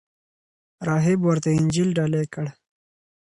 راهب 0.87 1.19
ورته 1.27 1.49
انجیل 1.59 1.89
ډالۍ 1.97 2.25
کړ. 2.33 2.45